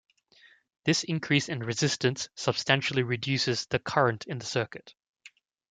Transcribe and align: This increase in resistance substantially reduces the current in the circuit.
This 0.83 1.03
increase 1.03 1.47
in 1.47 1.59
resistance 1.59 2.29
substantially 2.33 3.03
reduces 3.03 3.67
the 3.67 3.77
current 3.77 4.25
in 4.25 4.39
the 4.39 4.45
circuit. 4.47 4.95